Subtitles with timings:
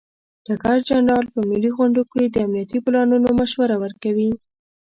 [0.45, 4.31] ډګر جنرال په ملي غونډو کې د امنیتي پلانونو مشوره ورکوي.